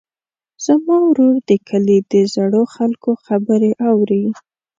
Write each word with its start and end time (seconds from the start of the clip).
زما 0.65 0.95
ورور 1.09 1.35
د 1.49 1.51
کلي 1.69 1.97
د 2.11 2.13
زړو 2.33 2.63
خلکو 2.75 3.09
خبرې 3.25 3.71
اوري. 3.89 4.23